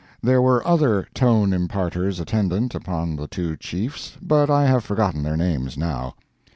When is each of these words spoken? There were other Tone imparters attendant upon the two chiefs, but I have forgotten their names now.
There 0.19 0.41
were 0.41 0.65
other 0.67 1.05
Tone 1.13 1.51
imparters 1.51 2.19
attendant 2.19 2.73
upon 2.73 3.15
the 3.17 3.27
two 3.27 3.55
chiefs, 3.55 4.17
but 4.19 4.49
I 4.49 4.65
have 4.65 4.83
forgotten 4.83 5.21
their 5.21 5.37
names 5.37 5.77
now. 5.77 6.15